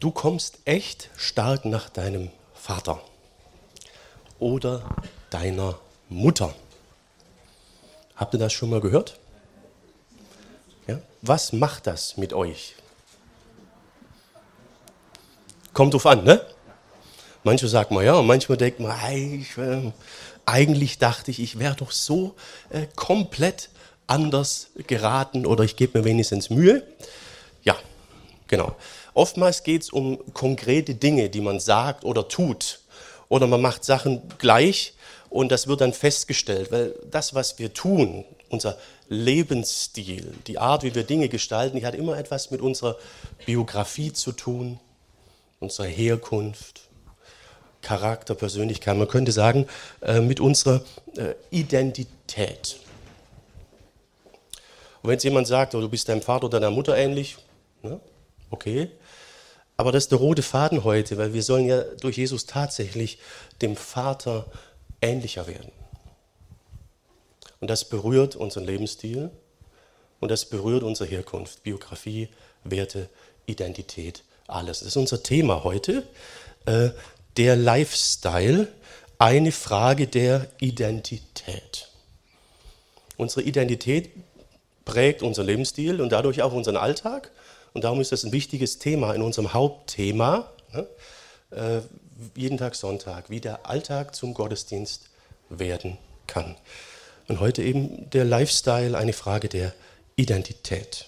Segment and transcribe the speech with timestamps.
[0.00, 3.02] Du kommst echt stark nach deinem Vater
[4.38, 4.82] oder
[5.28, 6.54] deiner Mutter.
[8.16, 9.18] Habt ihr das schon mal gehört?
[10.86, 11.00] Ja?
[11.20, 12.76] Was macht das mit euch?
[15.74, 16.46] Kommt drauf an, ne?
[17.44, 19.92] Manche sagen mal ja, manchmal denkt man, ich, äh,
[20.46, 22.34] eigentlich dachte ich, ich wäre doch so
[22.70, 23.68] äh, komplett
[24.06, 26.86] anders geraten oder ich gebe mir wenigstens Mühe.
[27.62, 27.76] Ja,
[28.46, 28.76] genau.
[29.14, 32.80] Oftmals geht es um konkrete Dinge, die man sagt oder tut.
[33.28, 34.94] Oder man macht Sachen gleich
[35.28, 38.76] und das wird dann festgestellt, weil das, was wir tun, unser
[39.08, 42.96] Lebensstil, die Art, wie wir Dinge gestalten, die hat immer etwas mit unserer
[43.46, 44.80] Biografie zu tun,
[45.60, 46.82] unserer Herkunft,
[47.82, 48.96] Charakter, Persönlichkeit.
[48.96, 49.66] Man könnte sagen,
[50.00, 50.82] äh, mit unserer
[51.16, 52.78] äh, Identität.
[55.02, 57.36] Und wenn jetzt jemand sagt, oh, du bist deinem Vater oder deiner Mutter ähnlich,
[57.82, 58.00] ne?
[58.50, 58.90] okay.
[59.80, 63.18] Aber das ist der rote Faden heute, weil wir sollen ja durch Jesus tatsächlich
[63.62, 64.44] dem Vater
[65.00, 65.72] ähnlicher werden.
[67.60, 69.30] Und das berührt unseren Lebensstil
[70.20, 72.28] und das berührt unsere Herkunft, Biografie,
[72.62, 73.08] Werte,
[73.46, 74.80] Identität, alles.
[74.80, 76.02] Das ist unser Thema heute.
[76.66, 76.90] Äh,
[77.38, 78.68] der Lifestyle,
[79.16, 81.88] eine Frage der Identität.
[83.16, 84.10] Unsere Identität
[84.84, 87.30] prägt unseren Lebensstil und dadurch auch unseren Alltag.
[87.72, 90.86] Und darum ist das ein wichtiges Thema in unserem Hauptthema, ne?
[91.50, 91.80] äh,
[92.36, 95.04] jeden Tag Sonntag, wie der Alltag zum Gottesdienst
[95.48, 96.56] werden kann.
[97.28, 99.72] Und heute eben der Lifestyle, eine Frage der
[100.16, 101.06] Identität.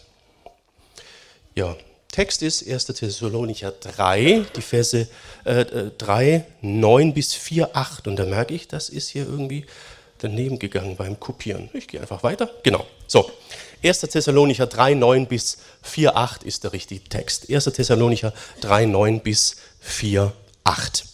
[1.55, 1.77] Ja,
[2.13, 2.87] Text ist 1.
[2.87, 5.09] Thessalonicher 3, die Verse
[5.45, 5.65] äh,
[5.97, 8.07] 3, 9 bis 4, 8.
[8.07, 9.67] Und da merke ich, das ist hier irgendwie
[10.19, 11.71] daneben gegangen beim Kopieren.
[11.73, 12.51] Ich gehe einfach weiter.
[12.63, 12.87] Genau.
[13.07, 13.31] So,
[13.83, 14.01] 1.
[14.01, 17.51] Thessalonicher 3, 9 bis 4, 8 ist der richtige Text.
[17.51, 17.65] 1.
[17.65, 20.33] Thessalonicher 3, 9 bis 4,
[20.65, 21.05] 8.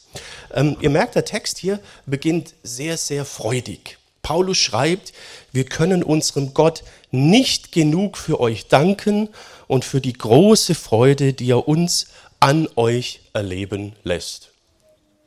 [0.55, 3.99] Ähm, ihr merkt, der Text hier beginnt sehr, sehr freudig.
[4.23, 5.15] Paulus schreibt,
[5.53, 9.31] wir können unserem Gott nicht genug für euch danken
[9.67, 12.09] und für die große Freude, die er uns
[12.41, 14.51] an euch erleben lässt.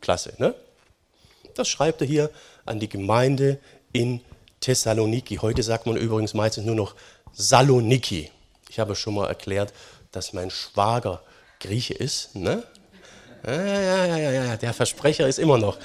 [0.02, 0.54] Klasse, ne?
[1.56, 2.30] Das schreibt er hier
[2.66, 3.60] an die Gemeinde
[3.92, 4.22] in
[4.62, 5.38] Thessaloniki.
[5.38, 6.96] Heute sagt man übrigens meistens nur noch
[7.34, 8.30] Saloniki.
[8.70, 9.74] Ich habe schon mal erklärt,
[10.12, 11.22] dass mein Schwager
[11.60, 12.36] Grieche ist.
[12.36, 12.64] Ne?
[13.46, 15.78] Ja, ja, ja, ja, ja, der Versprecher ist immer noch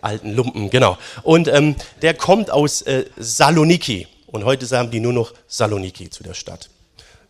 [0.00, 0.98] alten Lumpen, genau.
[1.22, 4.06] Und ähm, der kommt aus äh, Saloniki.
[4.26, 6.68] Und heute sagen die nur noch Saloniki zu der Stadt.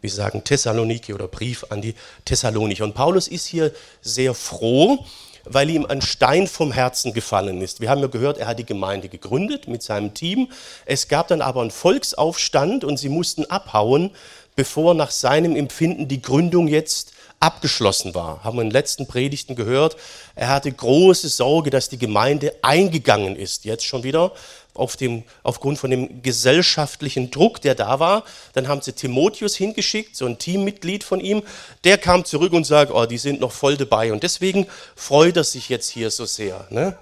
[0.01, 2.85] Wir sagen Thessaloniki oder Brief an die Thessalonicher.
[2.85, 5.05] Und Paulus ist hier sehr froh,
[5.45, 7.81] weil ihm ein Stein vom Herzen gefallen ist.
[7.81, 10.49] Wir haben ja gehört, er hat die Gemeinde gegründet mit seinem Team.
[10.87, 14.11] Es gab dann aber einen Volksaufstand und sie mussten abhauen,
[14.57, 17.14] bevor nach seinem Empfinden die Gründung jetzt
[17.45, 18.43] abgeschlossen war.
[18.43, 19.97] Haben wir in den letzten Predigten gehört.
[20.35, 24.33] Er hatte große Sorge, dass die Gemeinde eingegangen ist, jetzt schon wieder,
[24.73, 28.25] auf dem, aufgrund von dem gesellschaftlichen Druck, der da war.
[28.55, 31.43] Dann haben sie Timotheus hingeschickt, so ein Teammitglied von ihm.
[31.85, 34.13] Der kam zurück und sagt, oh, die sind noch voll dabei.
[34.13, 34.67] Und deswegen
[34.97, 36.67] freut er sich jetzt hier so sehr.
[36.71, 36.97] Ne?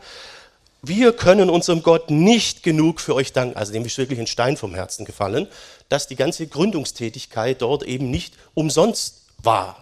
[0.83, 4.57] Wir können unserem Gott nicht genug für euch danken, also dem ist wirklich ein Stein
[4.57, 5.47] vom Herzen gefallen,
[5.89, 9.82] dass die ganze Gründungstätigkeit dort eben nicht umsonst war.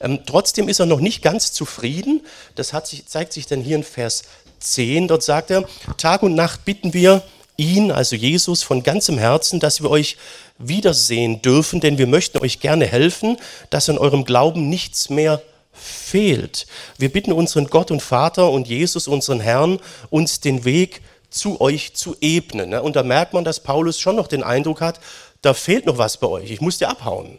[0.00, 2.22] Ähm, trotzdem ist er noch nicht ganz zufrieden.
[2.54, 4.22] Das sich, zeigt sich dann hier in Vers
[4.60, 5.08] 10.
[5.08, 7.22] Dort sagt er, Tag und Nacht bitten wir
[7.56, 10.16] ihn, also Jesus, von ganzem Herzen, dass wir euch
[10.58, 13.36] wiedersehen dürfen, denn wir möchten euch gerne helfen,
[13.70, 15.42] dass in eurem Glauben nichts mehr
[15.72, 16.66] fehlt.
[16.98, 21.94] Wir bitten unseren Gott und Vater und Jesus, unseren Herrn, uns den Weg zu euch
[21.94, 22.70] zu ebnen.
[22.70, 22.82] Ne?
[22.82, 25.00] Und da merkt man, dass Paulus schon noch den Eindruck hat,
[25.42, 27.38] da fehlt noch was bei euch, ich muss dir abhauen.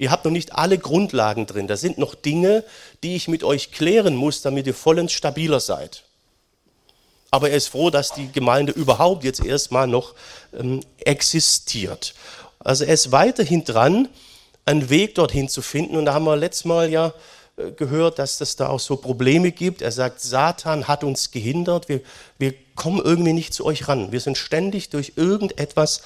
[0.00, 2.64] Ihr habt noch nicht alle Grundlagen drin, da sind noch Dinge,
[3.02, 6.04] die ich mit euch klären muss, damit ihr vollends stabiler seid.
[7.30, 10.14] Aber er ist froh, dass die Gemeinde überhaupt jetzt erstmal noch
[10.58, 12.14] ähm, existiert.
[12.60, 14.08] Also er ist weiterhin dran,
[14.64, 15.98] einen Weg dorthin zu finden.
[15.98, 17.12] Und da haben wir letztes Mal ja
[17.58, 19.82] äh, gehört, dass es da auch so Probleme gibt.
[19.82, 22.00] Er sagt, Satan hat uns gehindert, wir,
[22.38, 24.12] wir kommen irgendwie nicht zu euch ran.
[24.12, 26.00] Wir sind ständig durch irgendetwas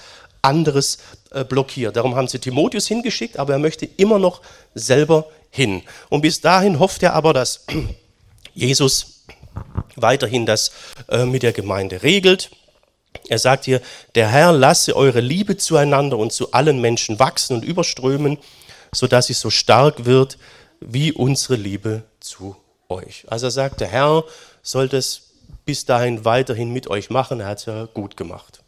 [0.44, 0.98] anderes
[1.30, 1.96] äh, blockiert.
[1.96, 4.40] Darum haben sie Timotheus hingeschickt, aber er möchte immer noch
[4.74, 5.82] selber hin.
[6.10, 7.66] Und bis dahin hofft er aber, dass
[8.54, 9.24] Jesus
[9.96, 10.72] weiterhin das
[11.08, 12.50] äh, mit der Gemeinde regelt.
[13.28, 13.80] Er sagt hier,
[14.14, 18.38] der Herr lasse eure Liebe zueinander und zu allen Menschen wachsen und überströmen,
[18.92, 20.38] sodass sie so stark wird
[20.80, 22.56] wie unsere Liebe zu
[22.88, 23.24] euch.
[23.28, 24.24] Also er sagt, der Herr
[24.62, 25.22] soll das
[25.64, 27.40] bis dahin weiterhin mit euch machen.
[27.40, 28.63] Er hat es ja gut gemacht.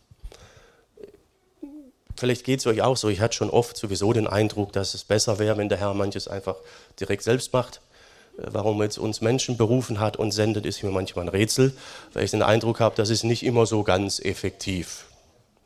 [2.16, 3.08] Vielleicht geht es euch auch so.
[3.08, 6.28] Ich hatte schon oft sowieso den Eindruck, dass es besser wäre, wenn der Herr manches
[6.28, 6.56] einfach
[6.98, 7.80] direkt selbst macht
[8.38, 11.72] Warum jetzt uns Menschen berufen hat und sendet, ist mir manchmal ein Rätsel,
[12.12, 15.06] weil ich den Eindruck habe, das ist nicht immer so ganz effektiv.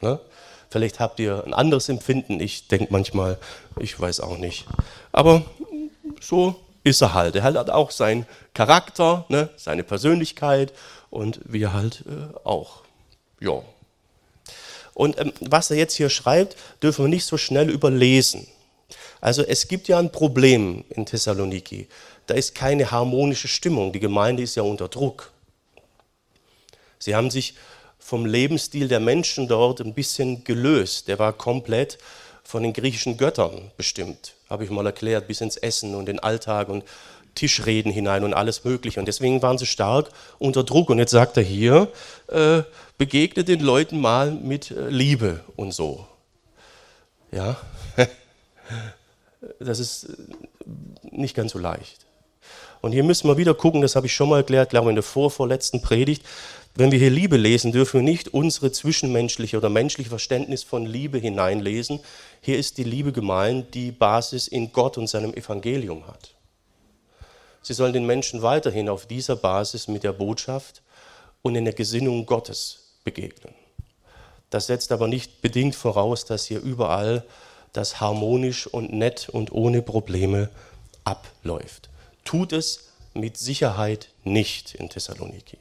[0.01, 0.21] Ne?
[0.69, 2.39] Vielleicht habt ihr ein anderes Empfinden.
[2.39, 3.39] Ich denke manchmal,
[3.81, 4.67] ich weiß auch nicht.
[5.11, 5.43] Aber
[6.21, 6.55] so
[6.85, 7.35] ist er halt.
[7.35, 8.25] Er hat auch seinen
[8.55, 9.49] Charakter, ne?
[9.57, 10.73] seine Persönlichkeit
[11.11, 12.83] und wir halt äh, auch.
[13.41, 13.63] Ja.
[14.95, 18.47] Und ähm, was er jetzt hier schreibt, dürfen wir nicht so schnell überlesen.
[19.21, 21.89] Also es gibt ja ein Problem in Thessaloniki.
[22.27, 23.93] Da ist keine harmonische Stimmung.
[23.93, 25.33] Die Gemeinde ist ja unter Druck.
[26.99, 27.55] Sie haben sich
[27.99, 31.09] vom Lebensstil der Menschen dort ein bisschen gelöst.
[31.09, 31.99] Der war komplett
[32.43, 36.69] von den griechischen Göttern bestimmt, habe ich mal erklärt, bis ins Essen und den Alltag
[36.69, 36.85] und
[37.35, 38.99] Tischreden hinein und alles Mögliche.
[38.99, 40.91] Und deswegen waren sie stark unter Druck.
[40.91, 41.89] Und jetzt sagt er hier,
[42.29, 42.63] äh,
[43.01, 46.07] begegnet den Leuten mal mit äh, Liebe und so.
[47.33, 47.57] Ja,
[49.59, 50.17] das ist äh,
[51.11, 52.05] nicht ganz so leicht.
[52.83, 54.97] Und hier müssen wir wieder gucken, das habe ich schon mal erklärt, glaube ich, in
[54.97, 56.27] der vorvorletzten Predigt.
[56.75, 61.17] Wenn wir hier Liebe lesen, dürfen wir nicht unsere zwischenmenschliche oder menschliche Verständnis von Liebe
[61.17, 62.01] hineinlesen.
[62.43, 66.35] Hier ist die Liebe gemeint, die Basis in Gott und seinem Evangelium hat.
[67.63, 70.83] Sie sollen den Menschen weiterhin auf dieser Basis mit der Botschaft
[71.41, 73.55] und in der Gesinnung Gottes begegnen.
[74.51, 77.25] Das setzt aber nicht bedingt voraus, dass hier überall
[77.73, 80.51] das harmonisch und nett und ohne Probleme
[81.05, 81.89] abläuft.
[82.25, 85.59] Tut es mit Sicherheit nicht in Thessaloniki.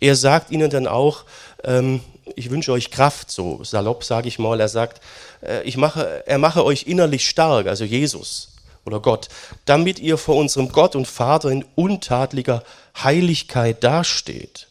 [0.00, 1.24] Er sagt ihnen dann auch,
[1.62, 2.00] ähm,
[2.36, 4.60] ich wünsche euch Kraft, so salopp sage ich mal.
[4.60, 5.00] Er sagt,
[5.40, 9.28] äh, ich mache, er mache euch innerlich stark, also Jesus oder Gott,
[9.64, 12.62] damit ihr vor unserem Gott und Vater in untadliger
[13.02, 14.68] Heiligkeit dasteht,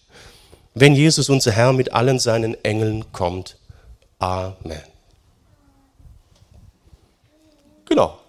[0.74, 3.58] wenn Jesus unser Herr mit allen seinen Engeln kommt.
[4.20, 4.82] Amen.
[7.86, 8.20] Genau.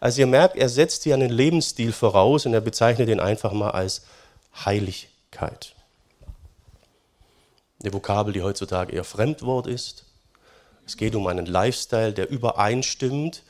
[0.00, 3.70] Also ihr merkt, er setzt hier einen Lebensstil voraus und er bezeichnet ihn einfach mal
[3.70, 4.02] als
[4.64, 5.74] Heiligkeit.
[7.82, 10.04] Eine Vokabel, die heutzutage eher Fremdwort ist.
[10.86, 13.42] Es geht um einen Lifestyle, der übereinstimmt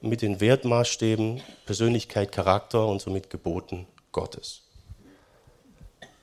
[0.00, 4.67] mit den Wertmaßstäben Persönlichkeit, Charakter und somit Geboten Gottes.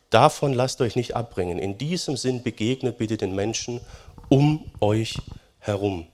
[0.10, 1.60] Davon lasst euch nicht abbringen.
[1.60, 3.82] In diesem Sinn begegnet bitte den Menschen
[4.30, 5.18] um euch
[5.60, 6.08] herum.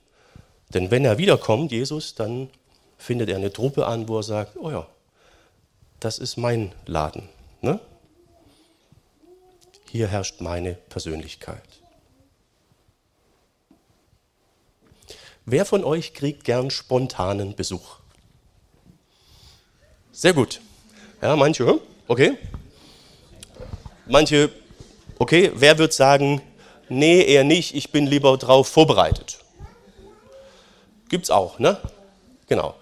[0.74, 2.50] Denn wenn er wiederkommt, Jesus, dann
[2.98, 4.88] findet er eine Truppe an, wo er sagt, oh ja,
[6.00, 7.30] das ist mein Laden.
[7.62, 7.80] Ne?
[9.90, 11.64] Hier herrscht meine Persönlichkeit.
[15.46, 17.98] Wer von euch kriegt gern spontanen Besuch?
[20.12, 20.62] Sehr gut.
[21.22, 22.38] Ja, manche, okay.
[24.12, 24.50] Manche,
[25.20, 25.52] okay.
[25.56, 26.42] Wer wird sagen,
[26.90, 29.40] nee, eher nicht, ich bin lieber drauf vorbereitet?
[31.08, 31.78] Gibt's auch, ne?
[32.48, 32.76] Genau.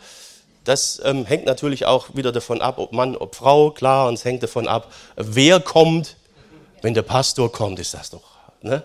[0.63, 4.25] Das ähm, hängt natürlich auch wieder davon ab, ob Mann, ob Frau, klar, und es
[4.25, 6.15] hängt davon ab, wer kommt.
[6.81, 8.23] Wenn der Pastor kommt, ist das doch,
[8.61, 8.81] ne?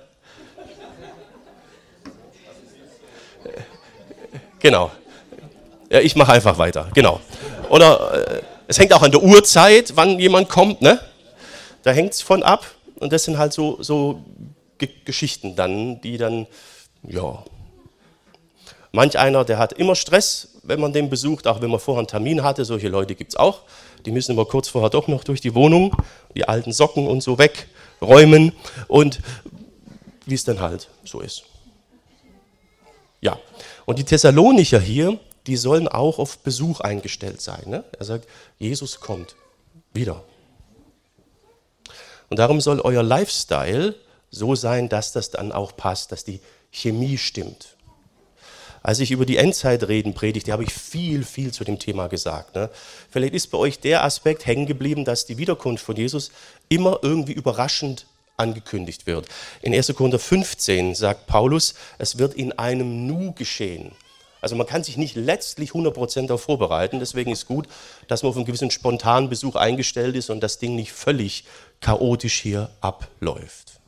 [4.58, 4.90] Genau.
[5.88, 6.90] Ja, ich mache einfach weiter.
[6.94, 7.20] Genau.
[7.70, 10.82] Oder äh, es hängt auch an der Uhrzeit, wann jemand kommt.
[10.82, 11.00] Ne?
[11.84, 12.66] Da hängt es von ab.
[12.96, 14.24] Und das sind halt so, so
[15.04, 16.46] Geschichten dann, die dann,
[17.02, 17.44] ja.
[18.92, 22.08] Manch einer, der hat immer Stress, wenn man den besucht, auch wenn man vorher einen
[22.08, 22.64] Termin hatte.
[22.64, 23.62] Solche Leute gibt es auch.
[24.06, 25.96] Die müssen immer kurz vorher doch noch durch die Wohnung,
[26.34, 28.52] die alten Socken und so wegräumen.
[28.88, 29.20] Und
[30.26, 31.44] wie es dann halt so ist.
[33.20, 33.38] Ja,
[33.84, 37.62] und die Thessalonicher hier, die sollen auch auf Besuch eingestellt sein.
[37.66, 37.84] Ne?
[37.98, 39.34] Er sagt, Jesus kommt
[39.92, 40.22] wieder.
[42.34, 43.94] Und darum soll euer Lifestyle
[44.28, 46.40] so sein, dass das dann auch passt, dass die
[46.72, 47.76] Chemie stimmt.
[48.82, 52.56] Als ich über die Endzeit reden predigte, habe ich viel, viel zu dem Thema gesagt.
[52.56, 52.70] Ne?
[53.08, 56.32] Vielleicht ist bei euch der Aspekt hängen geblieben, dass die Wiederkunft von Jesus
[56.68, 59.28] immer irgendwie überraschend angekündigt wird.
[59.62, 59.94] In 1.
[59.94, 63.92] Korinther 15 sagt Paulus, es wird in einem Nu geschehen.
[64.44, 66.98] Also man kann sich nicht letztlich 100% darauf vorbereiten.
[66.98, 67.66] Deswegen ist gut,
[68.08, 71.44] dass man auf einen gewissen spontanen Besuch eingestellt ist und das Ding nicht völlig
[71.80, 73.80] chaotisch hier abläuft.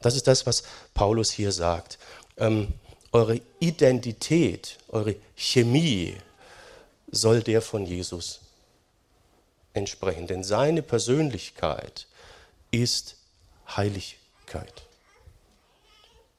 [0.00, 1.96] Das ist das, was Paulus hier sagt.
[2.36, 2.74] Ähm,
[3.12, 6.16] eure Identität, eure Chemie
[7.08, 8.40] soll der von Jesus
[9.74, 10.26] entsprechen.
[10.26, 12.08] Denn seine Persönlichkeit
[12.72, 13.14] ist
[13.76, 14.82] Heiligkeit.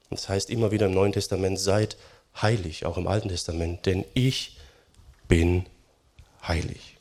[0.10, 1.96] Das heißt immer wieder im Neuen Testament, seid
[2.42, 4.58] heilig, auch im Alten Testament, denn ich
[5.28, 5.66] bin
[6.48, 6.98] heilig.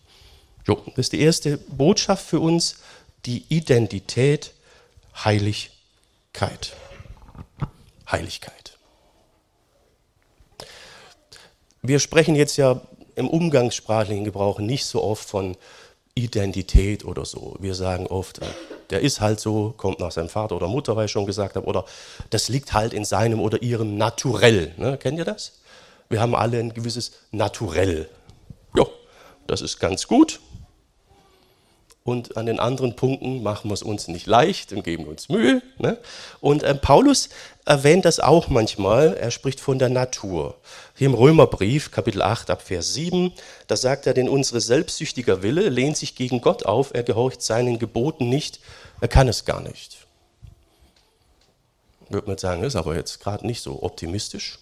[0.67, 2.77] Jo, das ist die erste Botschaft für uns,
[3.27, 4.53] die Identität
[5.25, 6.77] Heiligkeit.
[8.11, 8.79] Heiligkeit.
[11.83, 12.81] Wir sprechen jetzt ja
[13.17, 15.57] im umgangssprachlichen Gebrauch nicht so oft von
[16.15, 17.57] Identität oder so.
[17.59, 18.47] Wir sagen oft, äh,
[18.91, 21.67] der ist halt so, kommt nach seinem Vater oder Mutter, weil ich schon gesagt habe,
[21.67, 21.85] oder
[22.31, 24.75] das liegt halt in seinem oder ihrem Naturell.
[24.77, 24.99] Ne?
[24.99, 25.61] Kennt ihr das?
[26.11, 28.09] Wir haben alle ein gewisses Naturell.
[28.77, 28.85] Ja,
[29.47, 30.41] das ist ganz gut.
[32.05, 35.63] Und an den anderen Punkten machen wir es uns nicht leicht und geben uns Mühe.
[35.79, 35.99] Ne?
[36.41, 37.29] Und äh, Paulus
[37.65, 39.15] erwähnt das auch manchmal.
[39.15, 40.57] Er spricht von der Natur.
[40.97, 43.33] Hier im Römerbrief, Kapitel 8, ab Vers 7,
[43.69, 47.79] da sagt er, denn unsere selbstsüchtiger Wille lehnt sich gegen Gott auf, er gehorcht seinen
[47.79, 48.59] Geboten nicht,
[49.01, 49.99] er kann es gar nicht.
[52.09, 54.59] Würde man sagen, ist aber jetzt gerade nicht so optimistisch.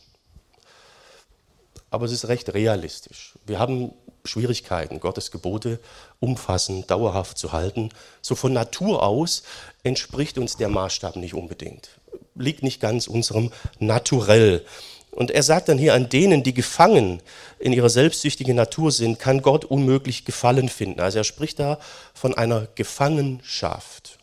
[1.90, 3.34] Aber es ist recht realistisch.
[3.46, 3.92] Wir haben
[4.24, 5.80] Schwierigkeiten, Gottes Gebote
[6.18, 7.90] umfassend, dauerhaft zu halten.
[8.22, 9.42] So von Natur aus
[9.82, 11.90] entspricht uns der Maßstab nicht unbedingt.
[12.34, 14.64] Liegt nicht ganz unserem Naturell.
[15.10, 17.20] Und er sagt dann hier, an denen, die gefangen
[17.58, 21.00] in ihrer selbstsüchtigen Natur sind, kann Gott unmöglich Gefallen finden.
[21.00, 21.80] Also er spricht da
[22.14, 24.18] von einer Gefangenschaft.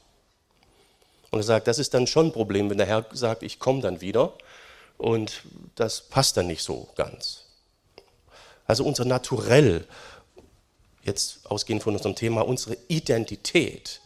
[1.30, 3.82] Und er sagt, das ist dann schon ein Problem, wenn der Herr sagt, ich komme
[3.82, 4.34] dann wieder.
[4.98, 5.44] Und
[5.76, 7.47] das passt dann nicht so ganz.
[8.68, 9.86] Also unser Naturell,
[11.04, 14.02] jetzt ausgehend von unserem Thema, unsere Identität,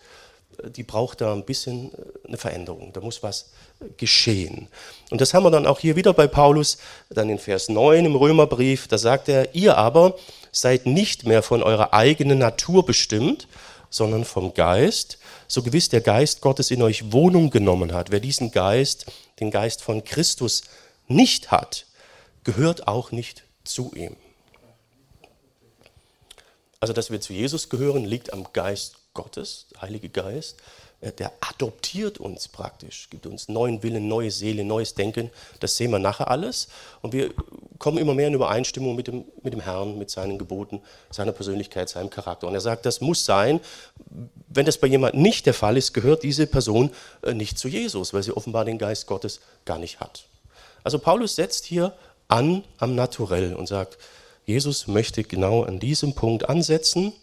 [0.59, 2.93] äh, die braucht da ein bisschen äh, eine Veränderung.
[2.93, 4.67] Da muss was äh, geschehen.
[5.09, 6.77] Und das haben wir dann auch hier wieder bei Paulus,
[7.09, 8.87] dann in Vers 9 im Römerbrief.
[8.87, 10.15] Da sagt er, ihr aber
[10.51, 13.47] seid nicht mehr von eurer eigenen Natur bestimmt,
[13.89, 18.09] sondern vom Geist, so gewiss der Geist Gottes in euch Wohnung genommen hat.
[18.09, 19.05] Wer diesen Geist,
[19.39, 20.63] den Geist von Christus,
[21.07, 21.85] nicht hat,
[22.43, 24.15] gehört auch nicht zu ihm.
[26.81, 30.57] Also, dass wir zu Jesus gehören, liegt am Geist Gottes, Heilige Geist.
[30.99, 35.29] Äh, der adoptiert uns praktisch, gibt uns neuen Willen, neue Seele, neues Denken.
[35.59, 36.69] Das sehen wir nachher alles.
[37.03, 37.33] Und wir
[37.77, 41.87] kommen immer mehr in Übereinstimmung mit dem, mit dem Herrn, mit seinen Geboten, seiner Persönlichkeit,
[41.87, 42.47] seinem Charakter.
[42.47, 43.59] Und er sagt, das muss sein.
[44.47, 46.89] Wenn das bei jemandem nicht der Fall ist, gehört diese Person
[47.21, 50.25] äh, nicht zu Jesus, weil sie offenbar den Geist Gottes gar nicht hat.
[50.83, 51.93] Also Paulus setzt hier
[52.27, 53.99] an am Naturell und sagt,
[54.51, 57.13] Jesus möchte genau an diesem Punkt ansetzen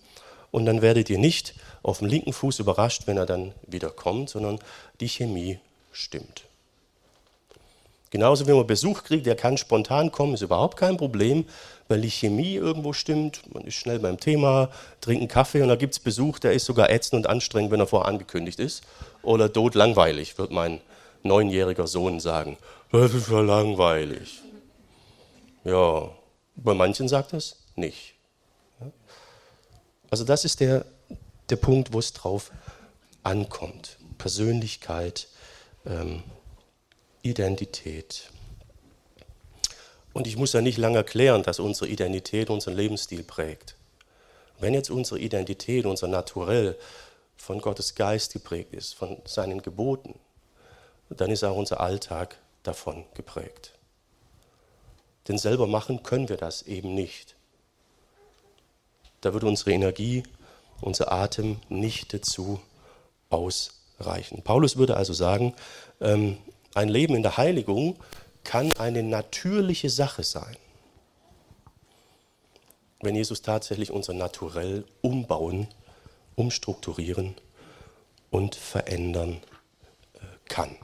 [0.51, 4.31] und dann werdet ihr nicht auf dem linken Fuß überrascht, wenn er dann wieder kommt,
[4.31, 4.59] sondern
[5.01, 5.59] die Chemie
[5.93, 6.45] stimmt.
[8.11, 11.45] Genauso wie man Besuch kriegt, der kann spontan kommen, ist überhaupt kein Problem,
[11.89, 13.43] weil die Chemie irgendwo stimmt.
[13.53, 14.71] Man ist schnell beim Thema,
[15.03, 17.81] trinkt einen Kaffee und da gibt es Besuch, der ist sogar ätzend und anstrengend, wenn
[17.81, 18.85] er vorher angekündigt ist.
[19.23, 20.81] Oder tot langweilig, wird mein
[21.23, 22.57] neunjähriger Sohn sagen.
[22.91, 24.41] Das ist ja langweilig.
[25.65, 26.09] Ja,
[26.63, 28.15] bei manchen sagt das nicht.
[30.11, 30.85] Also das ist der,
[31.51, 32.51] der Punkt, wo es drauf
[33.23, 33.99] ankommt.
[34.17, 35.29] Persönlichkeit,
[35.87, 36.23] ähm,
[37.23, 38.31] Identität.
[40.13, 43.77] Und ich muss ja nicht lange erklären, dass unsere Identität unseren Lebensstil prägt.
[44.59, 46.77] Wenn jetzt unsere Identität, unser Naturell
[47.37, 50.19] von Gottes Geist geprägt ist, von seinen Geboten,
[51.11, 53.78] dann ist auch unser Alltag davon geprägt.
[55.29, 57.37] Denn selber machen können wir das eben nicht.
[59.21, 60.23] Da würde unsere Energie,
[60.81, 62.61] unser Atem nicht dazu
[63.31, 64.43] ausreichen.
[64.43, 65.55] Paulus würde also sagen,
[66.01, 66.39] ähm,
[66.75, 67.97] ein Leben in der Heiligung
[68.45, 70.57] kann eine natürliche Sache sein,
[73.01, 75.69] wenn Jesus tatsächlich unser Naturell umbauen,
[76.37, 77.35] umstrukturieren
[78.31, 79.41] und verändern
[80.15, 80.19] äh,
[80.49, 80.77] kann.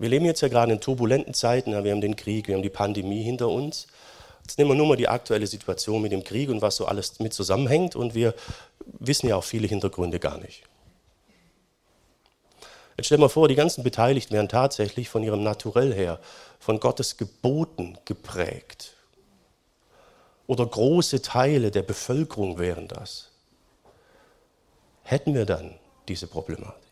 [0.00, 1.72] Wir leben jetzt ja gerade in turbulenten Zeiten.
[1.84, 3.86] Wir haben den Krieg, wir haben die Pandemie hinter uns.
[4.40, 7.20] Jetzt nehmen wir nur mal die aktuelle Situation mit dem Krieg und was so alles
[7.20, 7.96] mit zusammenhängt.
[7.96, 8.34] Und wir
[8.86, 10.62] wissen ja auch viele Hintergründe gar nicht.
[12.96, 16.18] Jetzt stellen wir vor, die ganzen Beteiligten wären tatsächlich von ihrem Naturell her,
[16.58, 18.94] von Gottes Geboten geprägt.
[20.46, 23.28] Oder große Teile der Bevölkerung wären das.
[25.02, 25.74] Hätten wir dann
[26.08, 26.89] diese Problematik?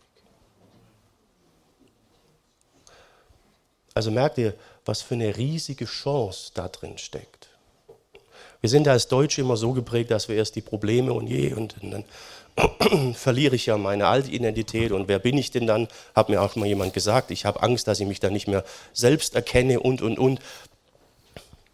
[3.99, 7.49] Also merkt ihr, was für eine riesige Chance da drin steckt.
[8.61, 11.75] Wir sind als Deutsche immer so geprägt, dass wir erst die Probleme und je und
[11.83, 12.05] dann
[13.15, 15.89] verliere ich ja meine alte Identität und wer bin ich denn dann?
[16.15, 18.65] Hat mir auch mal jemand gesagt, ich habe Angst, dass ich mich da nicht mehr
[18.93, 20.39] selbst erkenne und und und.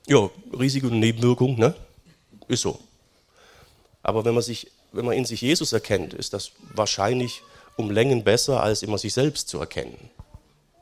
[0.06, 1.74] Ja, Risiko und Nebenwirkung, ne?
[2.48, 2.78] Ist so.
[4.02, 7.42] Aber wenn man, sich, wenn man in sich Jesus erkennt, ist das wahrscheinlich
[7.76, 10.08] um Längen besser, als immer sich selbst zu erkennen.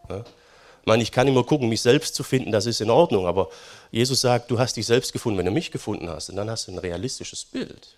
[0.09, 0.25] Ja?
[0.83, 3.49] Ich meine, ich kann immer gucken, mich selbst zu finden, das ist in Ordnung, aber
[3.93, 6.67] Jesus sagt, du hast dich selbst gefunden, wenn du mich gefunden hast, und dann hast
[6.67, 7.97] du ein realistisches Bild.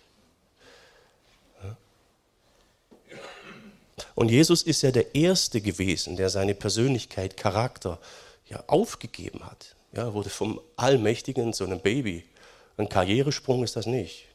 [4.13, 7.99] Und Jesus ist ja der Erste gewesen, der seine Persönlichkeit, Charakter
[8.47, 9.75] ja, aufgegeben hat.
[9.93, 12.23] Ja, wurde vom Allmächtigen zu einem Baby.
[12.77, 14.25] Ein Karrieresprung ist das nicht.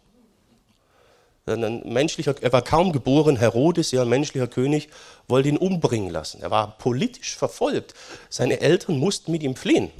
[1.47, 4.89] Ein menschlicher, er war kaum geboren, Herodes, ja, ein menschlicher König,
[5.27, 6.43] wollte ihn umbringen lassen.
[6.43, 7.95] Er war politisch verfolgt.
[8.29, 9.91] Seine Eltern mussten mit ihm fliehen.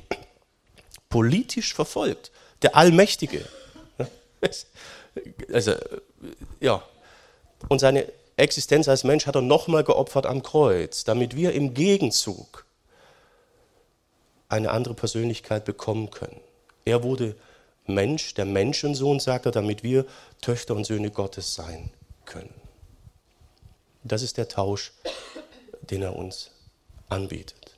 [1.09, 2.31] Politisch verfolgt.
[2.63, 3.45] Der Allmächtige.
[5.53, 5.75] Also,
[6.61, 6.83] ja.
[7.69, 8.07] Und seine
[8.37, 12.65] Existenz als Mensch hat er nochmal geopfert am Kreuz, damit wir im Gegenzug
[14.49, 16.41] eine andere Persönlichkeit bekommen können.
[16.85, 17.35] Er wurde
[17.87, 20.07] Mensch, der Menschensohn, sagt er, damit wir
[20.41, 21.91] Töchter und Söhne Gottes sein
[22.25, 22.55] können.
[24.03, 24.93] Das ist der Tausch,
[25.83, 26.51] den er uns
[27.09, 27.77] anbietet.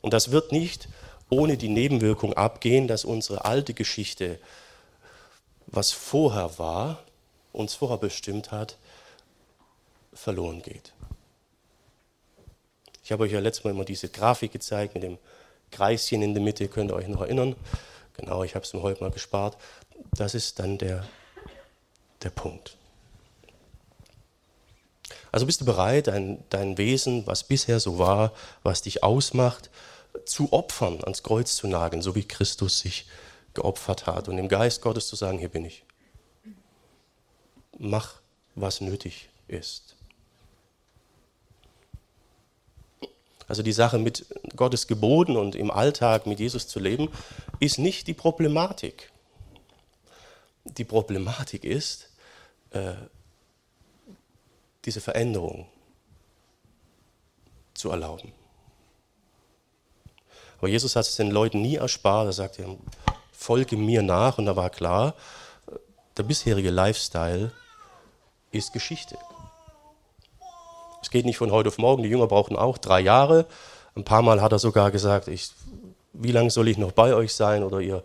[0.00, 0.88] Und das wird nicht
[1.30, 4.38] ohne die Nebenwirkung abgehen, dass unsere alte Geschichte,
[5.66, 7.02] was vorher war,
[7.52, 8.76] uns vorher bestimmt hat,
[10.12, 10.92] verloren geht.
[13.04, 15.18] Ich habe euch ja letztes Mal immer diese Grafik gezeigt mit dem
[15.72, 17.56] Kreischen in der Mitte, könnt ihr euch noch erinnern.
[18.16, 19.56] Genau, ich habe es mir heute mal gespart.
[20.16, 21.04] Das ist dann der,
[22.22, 22.76] der Punkt.
[25.32, 29.70] Also bist du bereit, dein, dein Wesen, was bisher so war, was dich ausmacht,
[30.26, 33.06] zu opfern, ans Kreuz zu nageln, so wie Christus sich
[33.54, 35.84] geopfert hat und im Geist Gottes zu sagen, hier bin ich.
[37.78, 38.20] Mach,
[38.54, 39.96] was nötig ist.
[43.52, 44.24] Also die Sache mit
[44.56, 47.10] Gottes Geboten und im Alltag mit Jesus zu leben,
[47.60, 49.12] ist nicht die Problematik.
[50.64, 52.08] Die Problematik ist
[52.70, 52.94] äh,
[54.86, 55.66] diese Veränderung
[57.74, 58.32] zu erlauben.
[60.56, 62.28] Aber Jesus hat es den Leuten nie erspart.
[62.28, 62.78] Er sagte,
[63.32, 64.38] folge mir nach.
[64.38, 65.14] Und da war klar,
[66.16, 67.52] der bisherige Lifestyle
[68.50, 69.18] ist Geschichte.
[71.12, 72.02] Geht nicht von heute auf morgen.
[72.02, 73.44] Die Jünger brauchen auch drei Jahre.
[73.94, 75.50] Ein paar Mal hat er sogar gesagt, ich,
[76.14, 77.62] wie lange soll ich noch bei euch sein?
[77.62, 78.02] Oder ihr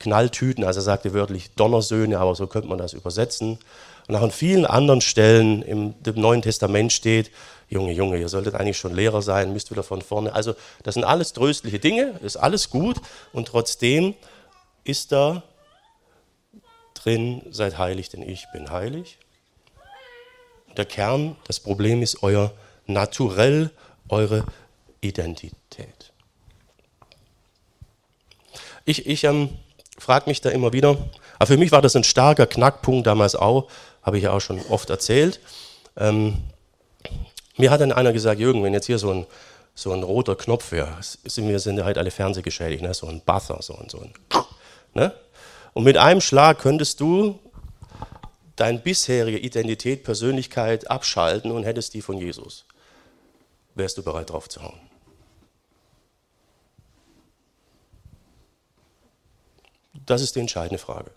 [0.00, 3.58] Knalltüten, also er sagte wörtlich Donnersöhne, aber so könnte man das übersetzen.
[4.06, 7.30] Und auch an vielen anderen Stellen im, im Neuen Testament steht,
[7.68, 10.32] Junge, Junge, ihr solltet eigentlich schon Lehrer sein, müsst wieder von vorne.
[10.32, 12.96] Also das sind alles tröstliche Dinge, ist alles gut
[13.34, 14.14] und trotzdem
[14.84, 15.42] ist da
[16.94, 19.18] drin, seid heilig, denn ich bin heilig
[20.78, 22.52] der Kern, das Problem ist euer
[22.86, 23.70] Naturell,
[24.08, 24.44] eure
[25.02, 26.12] Identität.
[28.86, 29.50] Ich, ich ähm,
[29.98, 30.96] frage mich da immer wieder,
[31.38, 33.68] aber für mich war das ein starker Knackpunkt damals auch,
[34.02, 35.40] habe ich ja auch schon oft erzählt.
[35.98, 36.38] Ähm,
[37.58, 39.26] mir hat dann einer gesagt, Jürgen, wenn jetzt hier so ein,
[39.74, 42.94] so ein roter Knopf wäre, sind wir sind halt alle fernsehgeschädigt, ne?
[42.94, 44.12] so ein Buzzer, so ein, so ein
[44.94, 45.12] ne?
[45.74, 47.38] Und mit einem Schlag könntest du
[48.58, 52.66] deine bisherige Identität, Persönlichkeit abschalten und hättest die von Jesus.
[53.74, 54.80] Wärst du bereit drauf zu hauen?
[60.04, 61.10] Das ist die entscheidende Frage.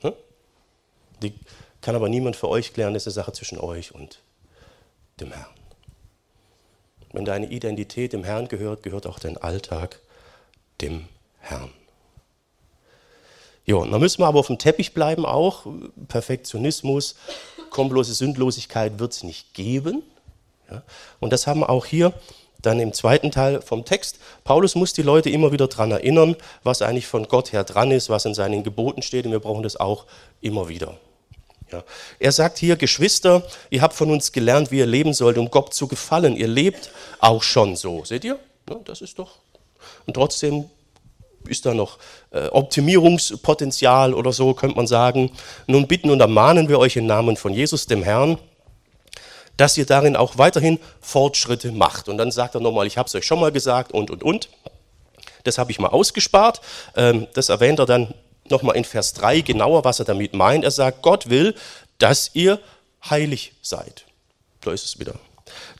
[0.00, 0.14] Hm?
[1.22, 1.34] Die
[1.80, 4.20] kann aber niemand für euch klären, das ist eine Sache zwischen euch und
[5.20, 5.54] dem Herrn.
[7.12, 10.00] Wenn deine Identität dem Herrn gehört, gehört auch dein Alltag
[10.80, 11.72] dem Herrn.
[13.66, 15.66] Ja, dann müssen wir aber auf dem Teppich bleiben auch.
[16.08, 17.16] Perfektionismus,
[17.70, 20.02] komplose Sündlosigkeit wird es nicht geben.
[20.70, 20.82] Ja,
[21.20, 22.12] und das haben wir auch hier
[22.62, 24.18] dann im zweiten Teil vom Text.
[24.44, 28.08] Paulus muss die Leute immer wieder daran erinnern, was eigentlich von Gott her dran ist,
[28.08, 29.26] was in seinen Geboten steht.
[29.26, 30.06] Und wir brauchen das auch
[30.40, 30.96] immer wieder.
[31.72, 31.82] Ja.
[32.18, 35.74] Er sagt hier, Geschwister, ihr habt von uns gelernt, wie ihr leben sollt, um Gott
[35.74, 36.36] zu gefallen.
[36.36, 38.04] Ihr lebt auch schon so.
[38.04, 38.38] Seht ihr?
[38.68, 39.32] Ja, das ist doch.
[40.06, 40.70] Und trotzdem
[41.46, 41.98] ist da noch
[42.30, 45.30] äh, Optimierungspotenzial oder so, könnte man sagen.
[45.66, 48.38] Nun bitten und ermahnen wir euch im Namen von Jesus, dem Herrn,
[49.56, 52.08] dass ihr darin auch weiterhin Fortschritte macht.
[52.08, 54.48] Und dann sagt er nochmal, ich habe es euch schon mal gesagt und, und, und.
[55.44, 56.60] Das habe ich mal ausgespart.
[56.96, 58.14] Ähm, das erwähnt er dann
[58.48, 60.64] nochmal in Vers 3 genauer, was er damit meint.
[60.64, 61.54] Er sagt, Gott will,
[61.98, 62.60] dass ihr
[63.08, 64.04] heilig seid.
[64.60, 65.14] Da ist es wieder.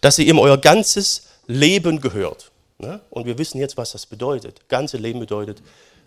[0.01, 2.51] Dass ihr ihm euer ganzes Leben gehört.
[2.79, 3.01] Ne?
[3.11, 4.69] Und wir wissen jetzt, was das bedeutet.
[4.69, 5.63] Ganze Leben bedeutet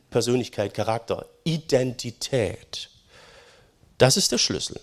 [0.09, 2.89] Persönlichkeit, Charakter, Identität.
[3.97, 4.79] Das ist der Schlüssel.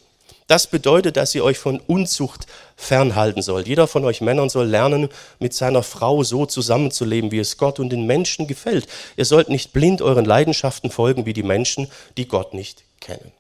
[0.47, 2.47] Das bedeutet, dass ihr euch von Unzucht
[2.77, 3.67] fernhalten sollt.
[3.67, 5.09] Jeder von euch Männern soll lernen,
[5.41, 8.87] mit seiner Frau so zusammenzuleben, wie es Gott und den Menschen gefällt.
[9.17, 13.33] Ihr sollt nicht blind euren Leidenschaften folgen wie die Menschen, die Gott nicht kennen.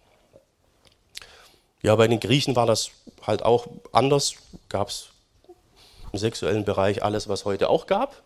[1.82, 2.90] Ja, bei den Griechen war das
[3.24, 4.34] halt auch anders.
[4.68, 5.10] Gab es
[6.12, 8.22] im sexuellen Bereich alles, was heute auch gab.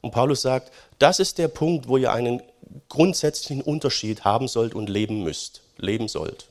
[0.00, 2.42] Und Paulus sagt, das ist der Punkt, wo ihr einen
[2.88, 6.46] grundsätzlichen Unterschied haben sollt und leben müsst, leben sollt.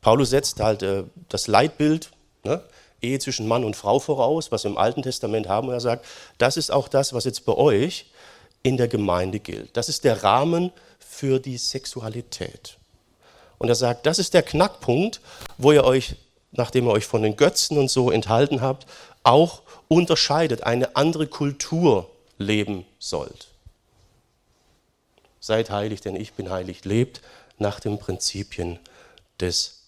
[0.00, 2.10] Paulus setzt halt äh, das Leitbild
[2.42, 2.62] ne,
[3.02, 5.68] Ehe zwischen Mann und Frau voraus, was wir im Alten Testament haben.
[5.68, 6.04] Und er sagt,
[6.38, 8.06] das ist auch das, was jetzt bei euch
[8.62, 9.76] in der Gemeinde gilt.
[9.76, 12.76] Das ist der Rahmen für die Sexualität.
[13.58, 15.20] Und er sagt, das ist der Knackpunkt,
[15.58, 16.16] wo ihr euch,
[16.52, 18.86] nachdem ihr euch von den Götzen und so enthalten habt,
[19.22, 22.08] auch unterscheidet, eine andere Kultur
[22.40, 23.48] leben sollt.
[25.38, 26.84] Seid heilig, denn ich bin heilig.
[26.84, 27.20] Lebt
[27.58, 28.78] nach den Prinzipien
[29.38, 29.82] des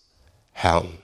[0.53, 0.99] Herrn.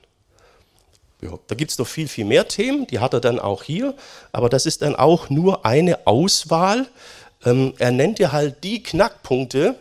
[1.21, 3.95] Ja, da gibt es noch viel, viel mehr Themen, die hat er dann auch hier,
[4.31, 6.87] aber das ist dann auch nur eine Auswahl.
[7.45, 9.75] Ähm, er nennt ja halt die Knackpunkte,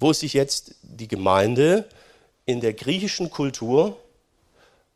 [0.00, 1.88] wo sich jetzt die Gemeinde
[2.44, 3.96] in der griechischen Kultur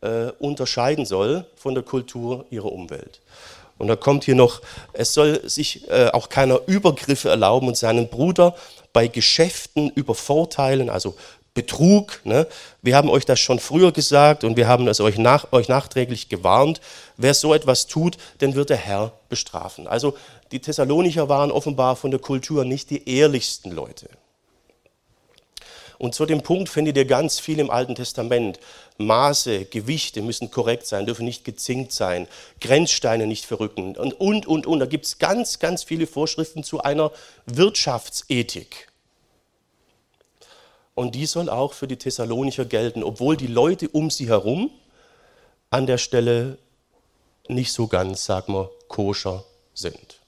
[0.03, 3.21] äh, unterscheiden soll von der Kultur ihrer Umwelt.
[3.79, 4.61] Und da kommt hier noch,
[4.93, 8.55] es soll sich äh, auch keiner Übergriffe erlauben und seinen Bruder
[8.93, 11.17] bei Geschäften übervorteilen, also
[11.55, 12.21] Betrug.
[12.25, 12.47] Ne?
[12.83, 16.29] Wir haben euch das schon früher gesagt und wir haben es euch, nach, euch nachträglich
[16.29, 16.81] gewarnt.
[17.17, 19.87] Wer so etwas tut, den wird der Herr bestrafen.
[19.87, 20.17] Also
[20.51, 24.09] die Thessalonicher waren offenbar von der Kultur nicht die ehrlichsten Leute.
[26.05, 28.61] Und zu dem Punkt findet ihr ganz viel im Alten Testament.
[28.99, 32.29] Maße, Gewichte müssen korrekt sein, dürfen nicht gezinkt sein,
[32.61, 34.81] Grenzsteine nicht verrücken und, und, und, und.
[34.81, 37.11] Da gibt es ganz, ganz viele Vorschriften zu einer
[37.47, 38.93] Wirtschaftsethik.
[40.95, 44.71] Und die soll auch für die Thessalonicher gelten, obwohl die Leute um sie herum
[45.71, 46.59] an der Stelle
[47.49, 50.21] nicht so ganz, sag mal, koscher sind.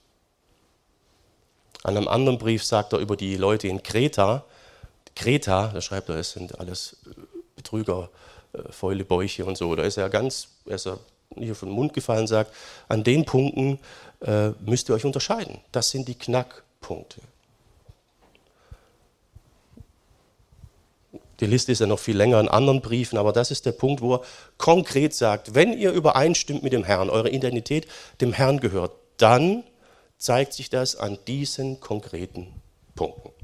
[1.83, 4.43] An einem anderen Brief sagt er über die Leute in Kreta,
[5.17, 6.95] Kreta, da schreibt er, es sind alles
[7.55, 8.09] Betrüger,
[8.53, 9.75] äh, Fäule, Bäuche und so.
[9.75, 10.99] Da ist er ganz, er ist er
[11.51, 12.53] auf den Mund gefallen, sagt,
[12.87, 13.79] an den Punkten
[14.21, 15.59] äh, müsst ihr euch unterscheiden.
[15.71, 17.19] Das sind die Knackpunkte.
[21.39, 24.01] Die Liste ist ja noch viel länger in anderen Briefen, aber das ist der Punkt,
[24.01, 24.21] wo er
[24.57, 27.87] konkret sagt, wenn ihr übereinstimmt mit dem Herrn, eure Identität
[28.21, 29.63] dem Herrn gehört, dann
[30.17, 32.53] zeigt sich das an diesen konkreten
[32.95, 33.36] Punkten.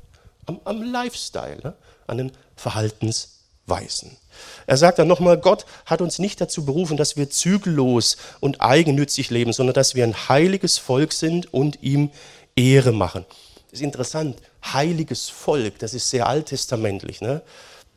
[0.45, 1.73] Am, am Lifestyle, ne?
[2.08, 4.17] an den Verhaltensweisen.
[4.65, 9.29] Er sagt dann nochmal, Gott hat uns nicht dazu berufen, dass wir zügellos und eigennützig
[9.29, 12.12] leben, sondern dass wir ein heiliges Volk sind und ihm
[12.56, 13.25] Ehre machen.
[13.71, 17.21] Das ist interessant, heiliges Volk, das ist sehr alttestamentlich.
[17.21, 17.41] Ne?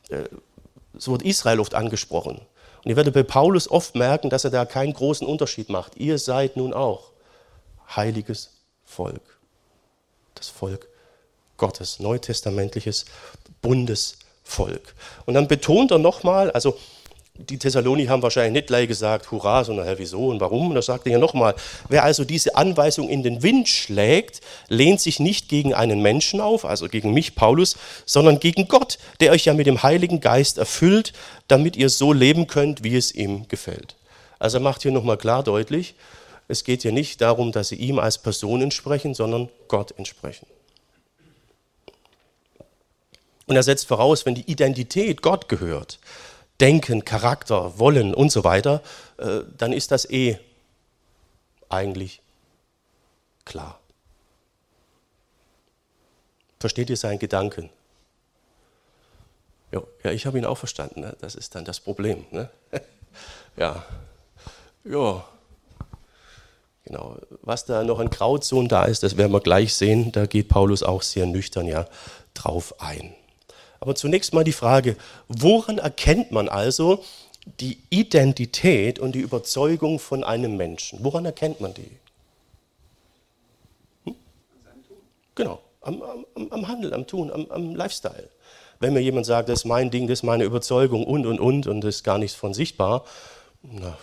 [0.09, 0.25] Äh,
[0.95, 2.41] so wird Israel oft angesprochen.
[2.83, 5.97] Und ihr werdet bei Paulus oft merken, dass er da keinen großen Unterschied macht.
[5.97, 7.11] Ihr seid nun auch
[7.95, 8.51] heiliges
[8.85, 9.39] Volk.
[10.35, 10.89] Das Volk
[11.57, 13.05] Gottes, neutestamentliches
[13.63, 14.95] Bundesvolk.
[15.25, 16.77] Und dann betont er nochmal, also
[17.39, 20.69] die Thessalonicher haben wahrscheinlich nicht gleich gesagt, hurra, sondern Herr, wieso und warum?
[20.69, 21.55] Und da sagt er ja nochmal,
[21.89, 26.65] wer also diese Anweisung in den Wind schlägt, lehnt sich nicht gegen einen Menschen auf,
[26.65, 31.13] also gegen mich, Paulus, sondern gegen Gott, der euch ja mit dem Heiligen Geist erfüllt,
[31.49, 33.97] damit ihr so leben könnt, wie es ihm gefällt.
[34.39, 35.95] Also er macht hier nochmal klar deutlich,
[36.49, 40.47] es geht hier nicht darum, dass sie ihm als Person entsprechen, sondern Gott entsprechen.
[43.47, 45.99] Und er setzt voraus, wenn die Identität Gott gehört,
[46.61, 48.83] Denken, Charakter, Wollen und so weiter,
[49.19, 50.39] äh, dann ist das eh
[51.69, 52.23] eigentlich
[53.45, 53.79] klar.
[56.59, 57.71] Versteht ihr seinen Gedanken?
[59.73, 61.01] Ja, ich habe ihn auch verstanden.
[61.01, 61.17] Ne?
[61.21, 62.25] Das ist dann das Problem.
[62.31, 62.49] Ne?
[63.57, 63.85] ja,
[64.85, 65.25] ja.
[66.85, 67.17] Genau.
[67.43, 70.13] Was da noch an Grauzone da ist, das werden wir gleich sehen.
[70.13, 71.87] Da geht Paulus auch sehr nüchtern ja
[72.33, 73.15] drauf ein.
[73.81, 74.97] Aber zunächst mal die Frage,
[75.29, 77.05] woran erkennt man also
[77.61, 81.05] die Identität und die Überzeugung von einem Menschen?
[81.05, 81.91] Woran erkennt man die?
[84.05, 84.17] Hm?
[85.35, 88.29] Genau, am, am, am, Handel, am Tun, am, am Lifestyle.
[88.79, 91.67] Wenn mir jemand sagt, das ist mein Ding, das ist meine Überzeugung und, und, und,
[91.67, 93.05] und das ist gar nichts von sichtbar,
[93.63, 93.97] na,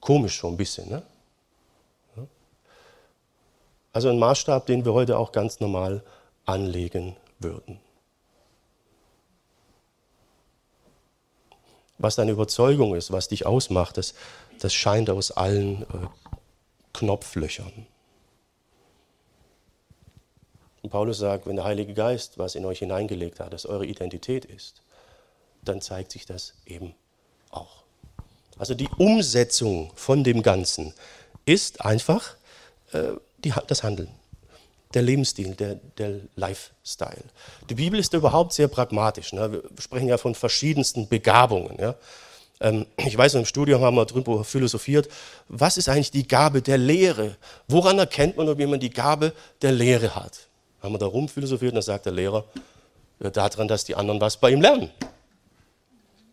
[0.00, 0.88] komisch schon ein bisschen.
[0.88, 1.02] Ne?
[3.92, 6.02] Also ein Maßstab, den wir heute auch ganz normal
[6.46, 7.78] anlegen würden.
[11.98, 14.14] Was deine Überzeugung ist, was dich ausmacht, das,
[14.60, 15.86] das scheint aus allen äh,
[16.92, 17.86] Knopflöchern.
[20.82, 24.44] Und Paulus sagt, wenn der Heilige Geist was in euch hineingelegt hat, das eure Identität
[24.44, 24.82] ist,
[25.64, 26.94] dann zeigt sich das eben
[27.50, 27.82] auch.
[28.58, 30.94] Also die Umsetzung von dem Ganzen
[31.44, 32.36] ist einfach
[32.92, 34.08] äh, die, das Handeln
[34.96, 37.22] der Lebensstil, der, der Lifestyle.
[37.68, 39.34] Die Bibel ist überhaupt sehr pragmatisch.
[39.34, 39.52] Ne?
[39.52, 41.76] Wir sprechen ja von verschiedensten Begabungen.
[41.78, 41.96] Ja?
[42.60, 45.08] Ähm, ich weiß, im Studium haben wir darüber philosophiert,
[45.48, 47.36] was ist eigentlich die Gabe der Lehre?
[47.68, 50.48] Woran erkennt man, ob jemand die Gabe der Lehre hat?
[50.82, 52.44] Haben wir da rum philosophiert und dann sagt der Lehrer,
[53.18, 54.90] daran, dass die anderen was bei ihm lernen.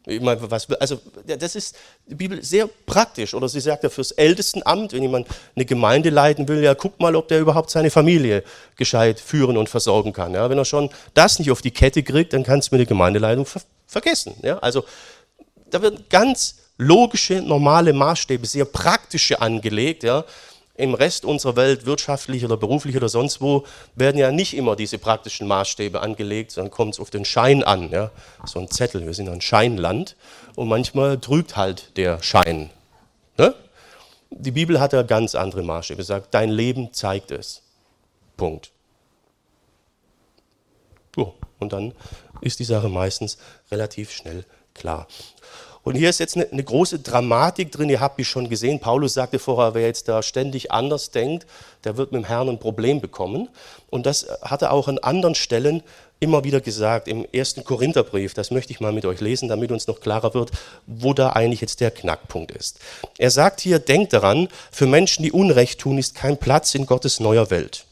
[0.06, 1.76] Ich meine, was, also das ist
[2.08, 3.34] die Bibel sehr praktisch.
[3.34, 7.16] Oder sie sagt ja fürs Ältestenamt, wenn jemand eine Gemeinde leiten will, ja guck mal,
[7.16, 8.44] ob der überhaupt seine Familie
[8.76, 10.34] gescheit führen und versorgen kann.
[10.34, 12.88] Ja, wenn er schon das nicht auf die Kette kriegt, dann kannst du mit der
[12.88, 14.34] Gemeindeleitung ver vergessen.
[14.42, 14.84] Ja, also
[15.70, 20.04] da werden ganz logische, normale Maßstäbe, sehr praktische angelegt.
[20.04, 20.26] Ja.
[20.76, 24.98] Im Rest unserer Welt, wirtschaftlich oder beruflich oder sonst wo, werden ja nicht immer diese
[24.98, 27.92] praktischen Maßstäbe angelegt, sondern kommt es auf den Schein an.
[27.92, 28.10] Ja.
[28.46, 30.16] So ein Zettel, wir sind ein Scheinland
[30.56, 32.72] und manchmal trügt halt der Schein.
[33.38, 33.54] Ne?
[34.32, 36.04] Die Bibel hat ja ganz andere Maßstäbe.
[36.04, 37.62] Sagt, dein Leben zeigt es.
[38.36, 38.72] Punkt.
[41.16, 41.94] So, und dann
[42.42, 43.38] ist die Sache meistens
[43.72, 45.08] relativ schnell klar.
[45.84, 48.80] Und hier ist jetzt eine, eine, große Dramatik drin, ihr habt mich schon gesehen.
[48.80, 51.46] Paulus sagte vorher, wer jetzt da ständig anders denkt,
[51.84, 53.50] der wird mit dem Herrn ein Problem bekommen.
[53.90, 55.84] Und das hat er auch an anderen Stellen
[56.22, 58.34] immer wieder gesagt, im ersten Korintherbrief.
[58.34, 60.52] Das möchte ich mal mit euch lesen, damit uns noch klarer wird,
[60.88, 62.80] wo da eigentlich jetzt der Knackpunkt ist.
[63.18, 67.20] Er sagt hier, denkt daran, für Menschen, die Unrecht tun, ist kein Platz in Gottes
[67.20, 67.86] neuer Welt.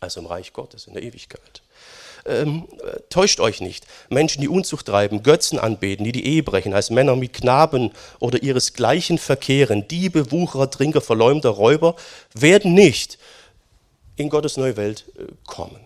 [0.00, 1.61] Also im Reich Gottes, in der Ewigkeit
[2.24, 2.68] ähm,
[3.10, 3.86] täuscht euch nicht.
[4.08, 8.42] Menschen, die Unzucht treiben, Götzen anbeten, die die Ehe brechen, als Männer mit Knaben oder
[8.42, 11.96] ihresgleichen verkehren, Diebe, Wucherer, Trinker, Verleumder, Räuber,
[12.34, 13.18] werden nicht
[14.16, 15.80] in Gottes neue Welt äh, kommen.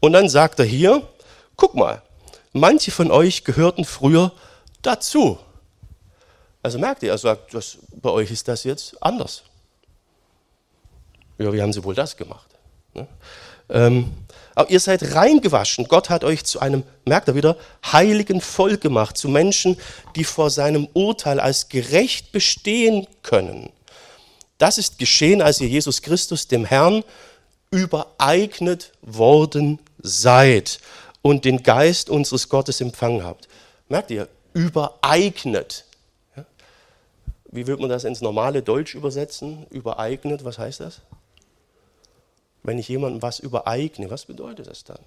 [0.00, 1.06] Und dann sagt er hier,
[1.56, 2.02] guck mal,
[2.52, 4.32] manche von euch gehörten früher
[4.82, 5.38] dazu.
[6.62, 9.44] Also merkt ihr, er sagt, das, bei euch ist das jetzt anders.
[11.38, 12.49] Ja, wie haben sie wohl das gemacht?
[12.94, 13.06] Ne?
[13.68, 14.12] Ähm,
[14.54, 15.86] aber ihr seid reingewaschen.
[15.88, 19.78] Gott hat euch zu einem, merkt er wieder, heiligen Volk gemacht, zu Menschen,
[20.16, 23.70] die vor seinem Urteil als gerecht bestehen können.
[24.58, 27.04] Das ist geschehen, als ihr Jesus Christus, dem Herrn,
[27.70, 30.80] übereignet worden seid
[31.22, 33.48] und den Geist unseres Gottes empfangen habt.
[33.88, 35.84] Merkt ihr, übereignet.
[37.52, 39.66] Wie würde man das ins normale Deutsch übersetzen?
[39.70, 41.00] Übereignet, was heißt das?
[42.62, 45.00] Wenn ich jemandem was übereigne, was bedeutet das dann?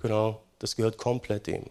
[0.00, 1.64] Genau, das gehört komplett dem.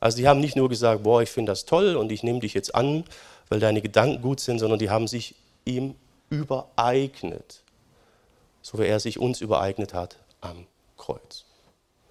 [0.00, 2.54] Also die haben nicht nur gesagt, boah, ich finde das toll und ich nehme dich
[2.54, 3.04] jetzt an,
[3.48, 5.94] weil deine Gedanken gut sind, sondern die haben sich ihm
[6.30, 7.62] übereignet,
[8.62, 11.44] so wie er sich uns übereignet hat am Kreuz.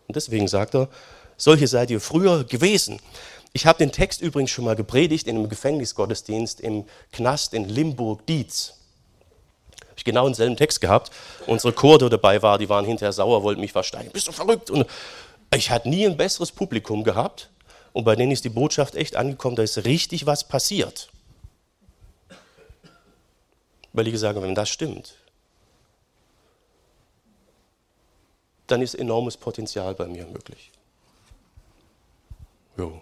[0.08, 0.90] Und deswegen sagt er,
[1.38, 3.00] solche seid ihr früher gewesen.
[3.54, 8.77] Ich habe den Text übrigens schon mal gepredigt in einem Gefängnisgottesdienst im Knast in Limburg-Dietz
[9.98, 11.12] ich genau denselben Text gehabt.
[11.46, 14.12] Unsere der dabei war, die waren hinterher sauer, wollten mich versteigen.
[14.12, 14.70] Bist du verrückt?
[14.70, 14.86] Und
[15.54, 17.50] ich hatte nie ein besseres Publikum gehabt.
[17.94, 21.10] Und bei denen ist die Botschaft echt angekommen, da ist richtig was passiert.
[23.94, 25.16] Weil gesagt haben, wenn das stimmt,
[28.68, 30.72] dann ist enormes Potenzial bei mir möglich.
[32.78, 33.02] Jo.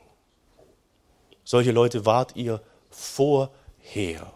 [1.43, 4.31] Solche Leute wart ihr vorher.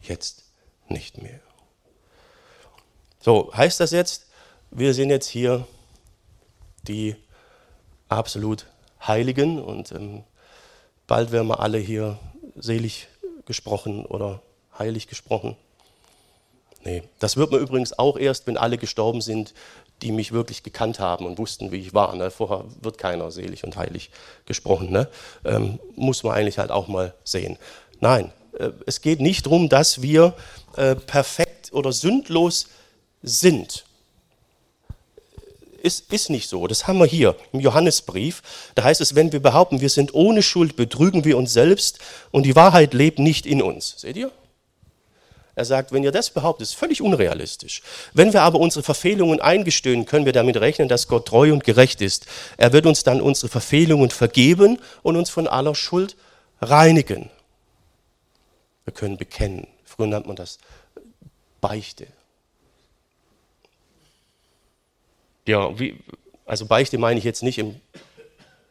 [0.00, 0.49] Jetzt
[0.90, 1.40] nicht mehr.
[3.20, 4.26] So, heißt das jetzt,
[4.70, 5.66] wir sind jetzt hier
[6.82, 7.16] die
[8.08, 8.66] absolut
[9.06, 10.24] Heiligen und ähm,
[11.06, 12.18] bald werden wir alle hier
[12.56, 13.08] selig
[13.46, 14.42] gesprochen oder
[14.78, 15.56] heilig gesprochen?
[16.84, 19.52] Nee, das wird man übrigens auch erst, wenn alle gestorben sind,
[20.00, 22.14] die mich wirklich gekannt haben und wussten, wie ich war.
[22.16, 22.30] Ne?
[22.30, 24.10] Vorher wird keiner selig und heilig
[24.46, 24.90] gesprochen.
[24.90, 25.08] Ne?
[25.44, 27.58] Ähm, muss man eigentlich halt auch mal sehen.
[28.00, 28.32] Nein,
[28.86, 30.34] es geht nicht darum, dass wir
[30.76, 32.66] äh, perfekt oder sündlos
[33.22, 33.84] sind.
[35.82, 36.66] Ist, ist nicht so.
[36.66, 38.42] Das haben wir hier im Johannesbrief.
[38.74, 41.98] Da heißt es, wenn wir behaupten, wir sind ohne Schuld, betrügen wir uns selbst
[42.30, 43.94] und die Wahrheit lebt nicht in uns.
[43.96, 44.30] Seht ihr?
[45.54, 47.82] Er sagt, wenn ihr das behauptet, ist völlig unrealistisch.
[48.14, 52.00] Wenn wir aber unsere Verfehlungen eingestehen, können wir damit rechnen, dass Gott treu und gerecht
[52.00, 52.26] ist.
[52.56, 56.16] Er wird uns dann unsere Verfehlungen vergeben und uns von aller Schuld
[56.60, 57.30] reinigen.
[58.90, 59.68] Wir können bekennen.
[59.84, 60.58] Früher nennt man das
[61.60, 62.08] Beichte.
[65.46, 65.96] Ja, wie,
[66.44, 67.80] also Beichte meine ich jetzt nicht im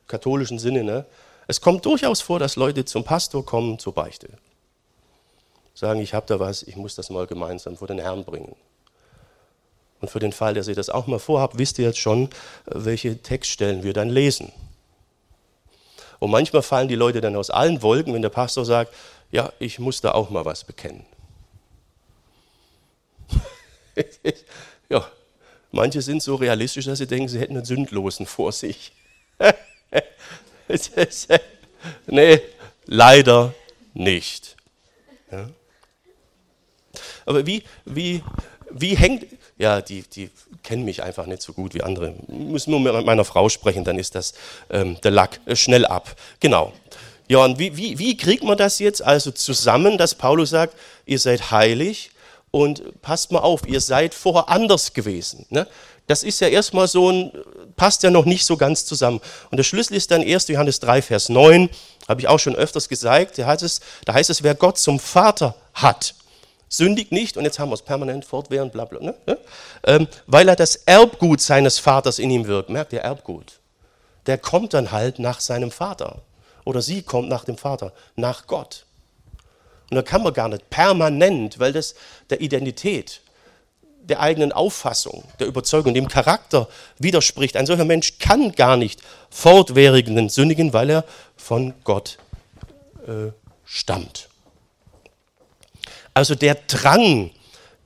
[0.07, 0.83] katholischen Sinne.
[0.83, 1.05] Ne?
[1.47, 4.27] Es kommt durchaus vor, dass Leute zum Pastor kommen zur Beichte.
[5.73, 8.57] Sagen, ich habe da was, ich muss das mal gemeinsam vor den Herrn bringen.
[10.01, 12.29] Und für den Fall, dass ihr das auch mal vorhabt, wisst ihr jetzt schon,
[12.65, 14.51] welche Textstellen wir dann lesen.
[16.19, 18.93] Und manchmal fallen die Leute dann aus allen Wolken, wenn der Pastor sagt,
[19.31, 21.05] ja, ich muss da auch mal was bekennen.
[24.89, 25.07] ja,
[25.71, 28.91] manche sind so realistisch, dass sie denken, sie hätten einen Sündlosen vor sich.
[32.07, 32.41] nee,
[32.85, 33.53] leider
[33.93, 34.55] nicht.
[35.31, 35.49] Ja.
[37.25, 38.23] Aber wie, wie,
[38.71, 39.25] wie hängt,
[39.57, 40.29] ja, die, die
[40.63, 42.15] kennen mich einfach nicht so gut wie andere.
[42.27, 44.33] Müssen nur mit meiner Frau sprechen, dann ist das
[44.69, 46.15] ähm, der Lack äh, schnell ab.
[46.39, 46.73] Genau.
[47.29, 51.19] Ja, und wie, wie, wie kriegt man das jetzt also zusammen, dass Paulus sagt, ihr
[51.19, 52.09] seid heilig
[52.49, 55.45] und passt mal auf, ihr seid vorher anders gewesen.
[55.49, 55.67] Ne?
[56.07, 57.31] Das ist ja erstmal so ein,
[57.75, 59.21] passt ja noch nicht so ganz zusammen.
[59.51, 60.47] Und der Schlüssel ist dann 1.
[60.47, 61.69] Johannes 3, Vers 9,
[62.07, 64.99] habe ich auch schon öfters gesagt, da heißt es, da heißt es wer Gott zum
[64.99, 66.15] Vater hat,
[66.67, 69.37] sündigt nicht, und jetzt haben wir es permanent fortwährend, bla bla, ne?
[69.83, 72.71] ähm, weil er das Erbgut seines Vaters in ihm wirkt.
[72.71, 73.59] Merkt ihr, Erbgut?
[74.25, 76.23] Der kommt dann halt nach seinem Vater.
[76.69, 78.85] Oder sie kommt nach dem Vater, nach Gott.
[79.89, 81.95] Und da kann man gar nicht permanent, weil das
[82.29, 83.21] der Identität,
[84.03, 87.57] der eigenen Auffassung, der Überzeugung, dem Charakter widerspricht.
[87.57, 89.01] Ein solcher Mensch kann gar nicht
[89.31, 91.05] fortwährenden sündigen, weil er
[91.37, 92.19] von Gott
[93.07, 93.31] äh,
[93.65, 94.29] stammt.
[96.13, 97.31] Also der Drang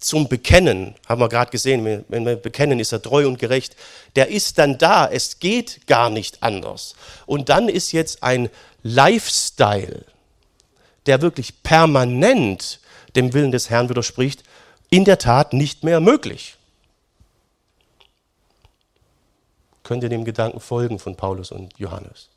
[0.04, 3.76] zum Bekennen, haben wir gerade gesehen, wenn wir bekennen, ist er treu und gerecht,
[4.16, 6.96] der ist dann da, es geht gar nicht anders.
[7.26, 8.50] Und dann ist jetzt ein
[8.84, 10.06] Lifestyle,
[11.06, 12.80] der wirklich permanent
[13.16, 14.44] dem Willen des Herrn widerspricht,
[14.90, 16.56] in der Tat nicht mehr möglich.
[19.84, 22.30] Könnt ihr dem Gedanken folgen von Paulus und Johannes?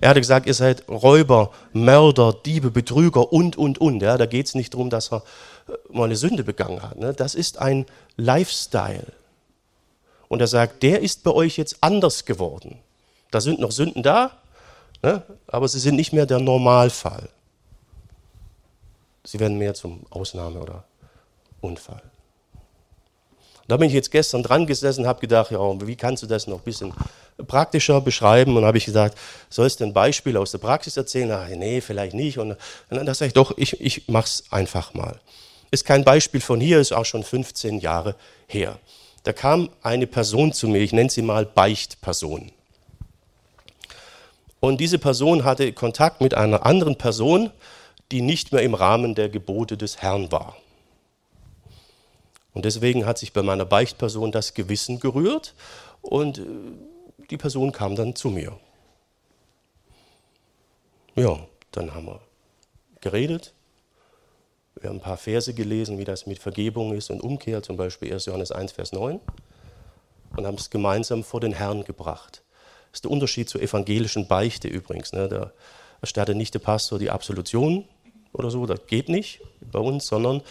[0.00, 4.02] Er hatte gesagt, ihr seid Räuber, Mörder, Diebe, Betrüger und, und, und.
[4.02, 4.18] Ja?
[4.18, 5.22] Da geht es nicht darum, dass er
[5.90, 6.96] mal eine Sünde begangen hat.
[6.96, 7.12] Ne?
[7.12, 9.12] Das ist ein Lifestyle.
[10.28, 12.78] Und er sagt, der ist bei euch jetzt anders geworden.
[13.30, 14.32] Da sind noch Sünden da,
[15.02, 15.22] ne?
[15.46, 17.28] aber sie sind nicht mehr der Normalfall.
[19.24, 20.84] Sie werden mehr zum Ausnahme oder
[21.60, 22.02] Unfall.
[23.68, 26.46] Da bin ich jetzt gestern dran gesessen und habe gedacht, ja, wie kannst du das
[26.46, 26.92] noch ein bisschen
[27.46, 28.56] praktischer beschreiben?
[28.56, 29.16] Und habe ich gesagt,
[29.48, 31.30] sollst du ein Beispiel aus der Praxis erzählen?
[31.30, 32.38] Ach, nee, vielleicht nicht.
[32.38, 32.56] Und
[32.90, 35.20] dann sage ich, doch, ich, ich mache es einfach mal.
[35.72, 38.14] Ist kein Beispiel von hier, ist auch schon 15 Jahre
[38.46, 38.78] her.
[39.24, 42.52] Da kam eine Person zu mir, ich nenne sie mal Beichtperson.
[44.60, 47.50] Und diese Person hatte Kontakt mit einer anderen Person,
[48.12, 50.56] die nicht mehr im Rahmen der Gebote des Herrn war.
[52.52, 55.54] Und deswegen hat sich bei meiner Beichtperson das Gewissen gerührt
[56.02, 56.44] und äh,
[57.30, 58.58] die Person kam dann zu mir.
[61.14, 62.20] Ja, dann haben wir
[63.00, 63.54] geredet.
[64.80, 68.12] Wir haben ein paar Verse gelesen, wie das mit Vergebung ist und Umkehr, zum Beispiel
[68.12, 68.26] 1.
[68.26, 69.20] Johannes 1, Vers 9,
[70.36, 72.42] und haben es gemeinsam vor den Herrn gebracht.
[72.90, 75.12] Das ist der Unterschied zur evangelischen Beichte übrigens.
[75.12, 75.28] Ne?
[75.28, 75.52] Da
[76.00, 77.86] erstattet nicht der Pastor die Absolution,
[78.32, 80.42] oder so, das geht nicht bei uns, sondern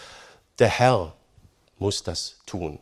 [0.58, 1.14] der Herr
[1.78, 2.78] muss das tun.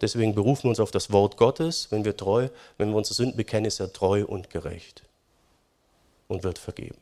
[0.00, 3.36] Deswegen berufen wir uns auf das Wort Gottes, wenn wir treu, wenn wir unsere Sünden
[3.36, 5.02] bekennen, ist er treu und gerecht
[6.28, 6.98] und wird vergeben.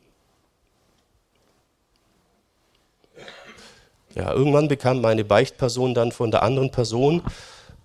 [4.15, 7.23] Ja, irgendwann bekam meine Beichtperson dann von der anderen Person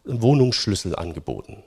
[0.07, 1.63] einen Wohnungsschlüssel angeboten.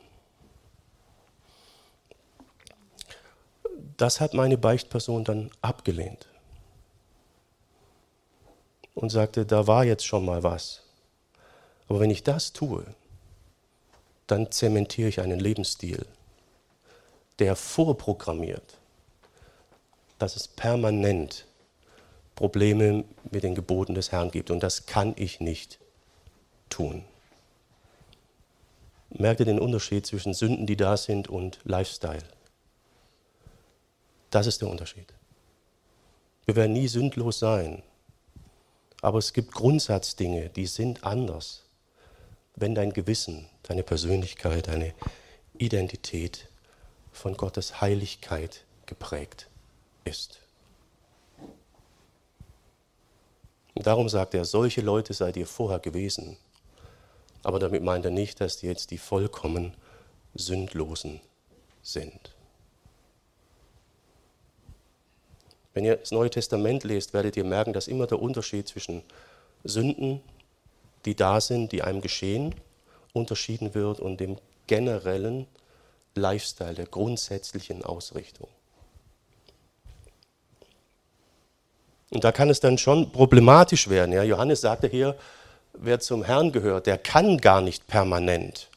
[3.97, 6.27] Das hat meine Beichtperson dann abgelehnt
[8.93, 10.81] und sagte, da war jetzt schon mal was.
[11.87, 12.85] Aber wenn ich das tue,
[14.27, 16.05] dann zementiere ich einen Lebensstil,
[17.39, 18.77] der vorprogrammiert,
[20.17, 21.45] dass es permanent
[22.35, 24.51] Probleme mit den Geboten des Herrn gibt.
[24.51, 25.79] Und das kann ich nicht
[26.69, 27.03] tun.
[29.09, 32.23] Merkt ihr den Unterschied zwischen Sünden, die da sind, und Lifestyle?
[34.29, 35.13] Das ist der Unterschied.
[36.45, 37.81] Wir werden nie sündlos sein,
[39.01, 41.63] aber es gibt Grundsatzdinge, die sind anders,
[42.55, 44.93] wenn dein Gewissen, deine Persönlichkeit, deine
[45.57, 46.49] Identität
[47.11, 49.47] von Gottes Heiligkeit geprägt
[50.03, 50.39] ist.
[53.75, 56.37] Und darum sagt er, solche Leute seid ihr vorher gewesen.
[57.43, 59.73] Aber damit meint er nicht, dass die jetzt die vollkommen
[60.33, 61.21] Sündlosen
[61.83, 62.35] sind.
[65.73, 69.03] Wenn ihr das Neue Testament lest, werdet ihr merken, dass immer der Unterschied zwischen
[69.65, 70.21] Sünden,
[71.03, 72.55] die da sind, die einem geschehen,
[73.11, 75.47] unterschieden wird und dem generellen
[76.15, 78.47] Lifestyle, der grundsätzlichen Ausrichtung.
[82.11, 84.13] Und da kann es dann schon problematisch werden.
[84.13, 85.15] Ja, Johannes sagte hier,
[85.73, 88.69] wer zum Herrn gehört, der kann gar nicht permanent.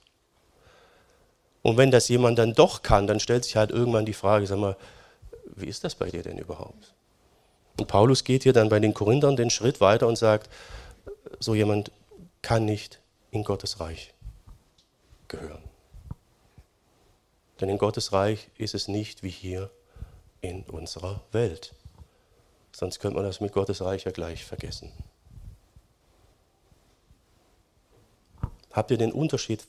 [1.62, 4.58] Und wenn das jemand dann doch kann, dann stellt sich halt irgendwann die Frage, sag
[4.58, 4.76] mal,
[5.54, 6.94] wie ist das bei dir denn überhaupt?
[7.78, 10.50] Und Paulus geht hier dann bei den Korinthern den Schritt weiter und sagt,
[11.38, 11.92] so jemand
[12.42, 13.00] kann nicht
[13.30, 14.14] in Gottes Reich
[15.28, 15.62] gehören.
[17.60, 19.70] Denn in Gottes Reich ist es nicht wie hier
[20.40, 21.74] in unserer Welt.
[22.72, 24.92] Sonst könnte man das mit Gottes Reich ja gleich vergessen.
[28.72, 29.66] Habt ihr den Unterschied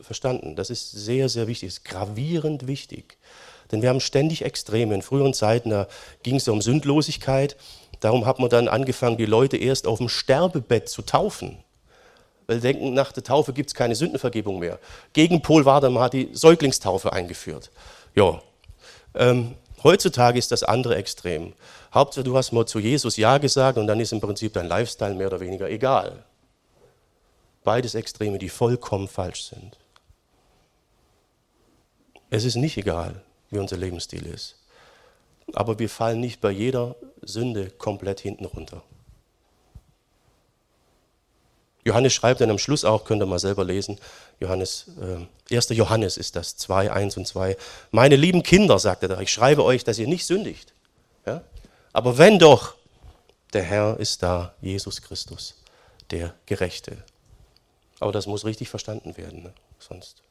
[0.00, 0.56] verstanden?
[0.56, 3.16] Das ist sehr, sehr wichtig, ist gravierend wichtig.
[3.70, 4.94] Denn wir haben ständig Extreme.
[4.94, 5.88] In früheren Zeiten, da
[6.22, 7.56] ging es um Sündlosigkeit.
[8.00, 11.58] Darum hat man dann angefangen, die Leute erst auf dem Sterbebett zu taufen.
[12.46, 14.78] Weil sie denken, nach der Taufe gibt es keine Sündenvergebung mehr.
[15.12, 17.70] Gegenpol war dann, man hat die Säuglingstaufe eingeführt.
[18.14, 18.40] Ja.
[19.14, 19.54] Ähm,
[19.84, 21.52] heutzutage ist das andere Extrem.
[21.92, 25.14] Hauptsache, du hast mal zu Jesus Ja gesagt und dann ist im Prinzip dein Lifestyle
[25.14, 26.24] mehr oder weniger egal.
[27.64, 29.76] Beides Extreme, die vollkommen falsch sind.
[32.30, 34.56] Es ist nicht egal, wie unser Lebensstil ist.
[35.54, 38.82] Aber wir fallen nicht bei jeder Sünde komplett hinten runter.
[41.88, 43.98] Johannes schreibt dann am Schluss auch, könnt ihr mal selber lesen,
[44.40, 44.86] Johannes,
[45.50, 45.70] äh, 1.
[45.70, 47.56] Johannes ist das, 2, 1 und 2.
[47.90, 50.72] Meine lieben Kinder, sagt er da, ich schreibe euch, dass ihr nicht sündigt.
[51.26, 51.42] Ja?
[51.92, 52.74] Aber wenn doch,
[53.54, 55.54] der Herr ist da, Jesus Christus,
[56.10, 56.98] der Gerechte.
[58.00, 59.52] Aber das muss richtig verstanden werden, ne?
[59.78, 60.22] sonst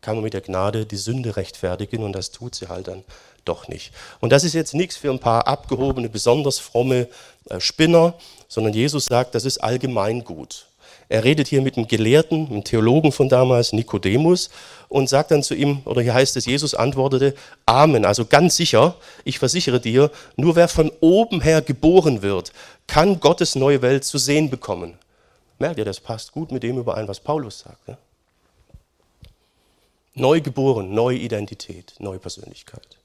[0.00, 3.04] kann man mit der Gnade die Sünde rechtfertigen und das tut sie halt dann
[3.44, 3.92] doch nicht.
[4.20, 7.08] Und das ist jetzt nichts für ein paar abgehobene, besonders fromme
[7.50, 8.14] äh, Spinner,
[8.48, 10.66] sondern Jesus sagt, das ist allgemeingut.
[11.08, 14.50] Er redet hier mit einem Gelehrten, einem Theologen von damals, Nikodemus,
[14.88, 17.34] und sagt dann zu ihm, oder hier heißt es, Jesus antwortete,
[17.64, 22.52] Amen, also ganz sicher, ich versichere dir, nur wer von oben her geboren wird,
[22.88, 24.94] kann Gottes neue Welt zu sehen bekommen.
[25.58, 27.86] Merkt ihr, das passt gut mit dem überein, was Paulus sagt.
[27.86, 27.96] Ne?
[30.14, 32.98] Neu geboren, neue Identität, neue Persönlichkeit.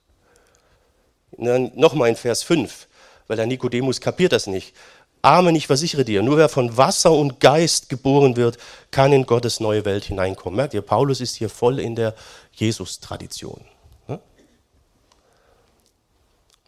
[1.38, 2.88] Nochmal in Vers 5,
[3.28, 4.74] weil der Nikodemus kapiert das nicht.
[5.22, 8.58] Amen, ich versichere dir, nur wer von Wasser und Geist geboren wird,
[8.90, 10.58] kann in Gottes neue Welt hineinkommen.
[10.58, 12.16] Merkt ihr, Paulus ist hier voll in der
[12.54, 13.62] Jesus-Tradition.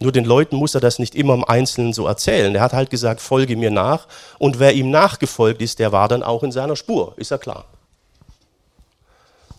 [0.03, 2.53] Nur den Leuten muss er das nicht immer im Einzelnen so erzählen.
[2.53, 4.07] Er hat halt gesagt, folge mir nach.
[4.37, 7.65] Und wer ihm nachgefolgt ist, der war dann auch in seiner Spur, ist ja klar.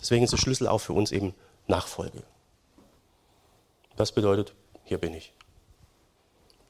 [0.01, 1.33] Deswegen ist der Schlüssel auch für uns eben
[1.67, 2.23] Nachfolge.
[3.97, 4.53] Das bedeutet,
[4.85, 5.33] hier bin ich.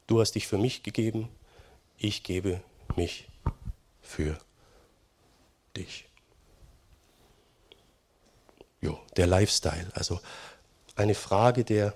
[0.07, 1.27] Du hast dich für mich gegeben,
[1.97, 2.61] ich gebe
[2.95, 3.27] mich
[4.01, 4.39] für
[5.75, 6.07] dich.
[8.81, 10.19] Jo, der Lifestyle, also
[10.95, 11.93] eine Frage der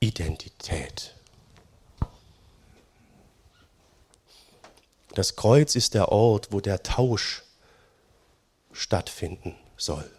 [0.00, 1.14] Identität.
[5.14, 7.42] Das Kreuz ist der Ort, wo der Tausch
[8.72, 10.15] stattfinden soll.